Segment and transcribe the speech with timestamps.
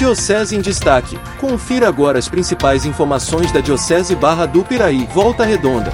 [0.00, 1.18] Diocese em Destaque.
[1.38, 5.92] Confira agora as principais informações da Diocese Barra do Piraí, Volta Redonda.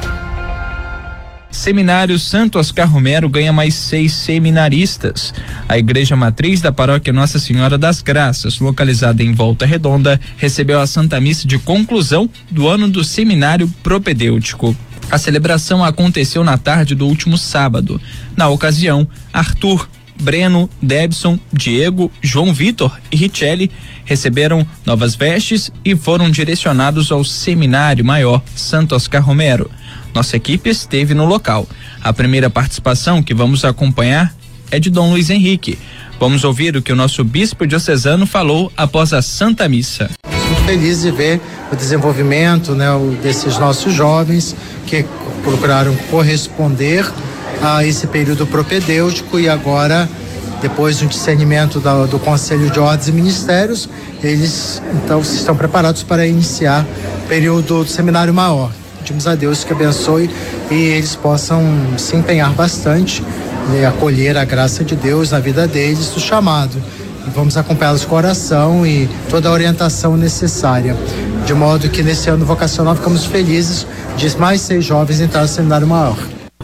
[1.50, 5.34] Seminário Santo Oscar Romero ganha mais seis seminaristas.
[5.68, 10.86] A igreja matriz da paróquia Nossa Senhora das Graças, localizada em Volta Redonda, recebeu a
[10.86, 14.76] Santa Missa de conclusão do ano do seminário propedêutico.
[15.10, 18.00] A celebração aconteceu na tarde do último sábado.
[18.36, 19.88] Na ocasião, Arthur,
[20.20, 23.70] Breno, Debson, Diego, João Vitor e Richelli
[24.04, 29.70] receberam novas vestes e foram direcionados ao Seminário Maior Santo Oscar Romero.
[30.14, 31.68] Nossa equipe esteve no local.
[32.02, 34.34] A primeira participação que vamos acompanhar
[34.70, 35.78] é de Dom Luiz Henrique.
[36.18, 40.10] Vamos ouvir o que o nosso bispo diocesano falou após a Santa Missa.
[40.26, 41.40] Muito feliz de ver
[41.70, 42.86] o desenvolvimento né,
[43.22, 44.56] desses nossos jovens
[44.86, 45.04] que
[45.42, 47.04] procuraram corresponder
[47.62, 50.08] a esse período propedêutico e agora,
[50.60, 53.88] depois do discernimento do Conselho de Ordens e Ministérios,
[54.22, 56.86] eles então estão preparados para iniciar
[57.24, 58.70] o período do seminário maior.
[58.98, 60.28] Pedimos a Deus que abençoe
[60.70, 61.62] e eles possam
[61.96, 63.22] se empenhar bastante
[63.74, 66.82] e acolher a graça de Deus na vida deles, do chamado.
[67.26, 70.96] E vamos acompanhá-los com oração e toda a orientação necessária.
[71.44, 75.86] De modo que nesse ano vocacional ficamos felizes de mais seis jovens entrar no seminário
[75.86, 76.16] maior.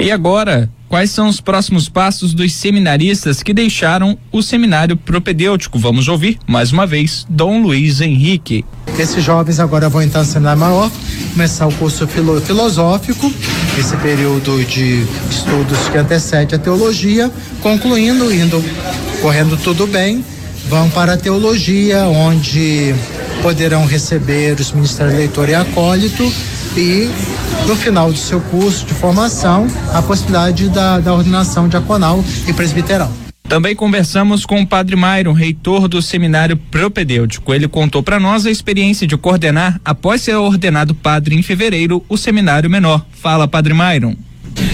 [0.03, 5.79] E agora, quais são os próximos passos dos seminaristas que deixaram o seminário propedêutico?
[5.79, 8.65] Vamos ouvir mais uma vez Dom Luiz Henrique.
[8.99, 10.91] Esses jovens agora vão entrar no seminário maior,
[11.31, 13.33] começar o curso filo filosófico,
[13.79, 17.31] esse período de estudos que antecede a teologia,
[17.63, 18.61] concluindo, indo,
[19.21, 20.25] correndo tudo bem,
[20.69, 22.93] vão para a teologia, onde
[23.41, 26.29] poderão receber os ministérios leitor e acólito
[26.77, 27.11] e
[27.67, 33.13] no final do seu curso de formação a possibilidade da, da ordenação diaconal e presbiteral.
[33.49, 37.53] Também conversamos com o Padre Myron, reitor do Seminário Propedêutico.
[37.53, 42.17] Ele contou para nós a experiência de coordenar, após ser ordenado padre em fevereiro, o
[42.17, 43.05] Seminário Menor.
[43.13, 44.17] Fala, Padre Myron.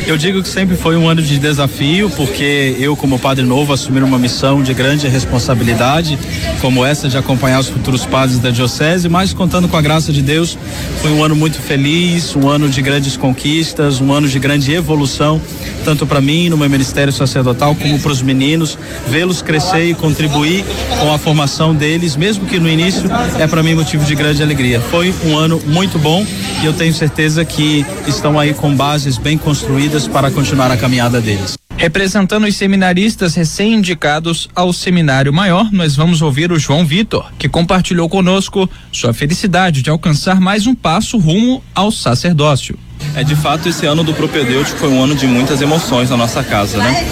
[0.08, 4.00] Eu digo que sempre foi um ano de desafio, porque eu, como padre novo, assumi
[4.00, 6.19] uma missão de grande responsabilidade,
[6.62, 10.22] como essa de acompanhar os futuros padres da Diocese, mas contando com a graça de
[10.22, 10.56] Deus,
[11.02, 15.38] foi um ano muito feliz, um ano de grandes conquistas, um ano de grande evolução,
[15.84, 20.64] tanto para mim, no meu ministério sacerdotal, como para os meninos, vê-los crescer e contribuir
[21.00, 23.02] com a formação deles, mesmo que no início
[23.38, 24.80] é para mim motivo de grande alegria.
[24.80, 26.24] Foi um ano muito bom
[26.62, 31.20] e eu tenho certeza que estão aí com bases bem construídas para continuar a caminhada
[31.20, 31.59] deles.
[31.76, 38.09] Representando os seminaristas recém-indicados ao seminário maior, nós vamos ouvir o João Vitor, que compartilhou
[38.09, 42.76] conosco sua felicidade de alcançar mais um passo rumo ao sacerdócio.
[43.14, 46.42] É de fato esse ano do propedêutico foi um ano de muitas emoções na nossa
[46.42, 47.06] casa, né?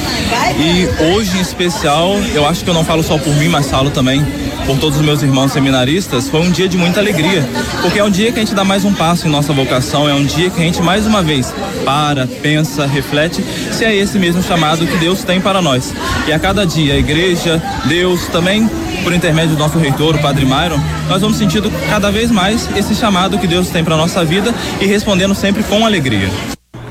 [0.58, 3.90] E hoje em especial, eu acho que eu não falo só por mim, mas falo
[3.90, 4.24] também
[4.66, 7.48] por todos os meus irmãos seminaristas, foi um dia de muita alegria,
[7.80, 10.14] porque é um dia que a gente dá mais um passo em nossa vocação, é
[10.14, 11.54] um dia que a gente mais uma vez
[11.84, 15.94] para, pensa, reflete se é esse mesmo chamado que Deus tem para nós.
[16.26, 18.68] E a cada dia a igreja, Deus também
[19.02, 22.94] por intermédio do nosso reitor, o Padre Myron, nós vamos sentindo cada vez mais esse
[22.94, 26.28] chamado que Deus tem para nossa vida e respondendo sempre com alegria.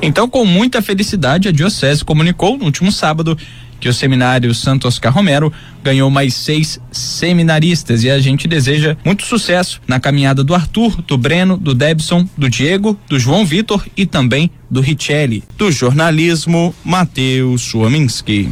[0.00, 3.36] Então, com muita felicidade, a Diocese comunicou no último sábado
[3.80, 5.52] que o seminário Santo Oscar Romero
[5.82, 11.18] ganhou mais seis seminaristas e a gente deseja muito sucesso na caminhada do Arthur, do
[11.18, 15.44] Breno, do Debson, do Diego, do João Vitor e também do Richelli.
[15.56, 18.50] Do jornalismo, Matheus Suominski.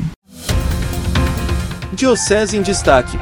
[1.94, 3.16] Diocese em Destaque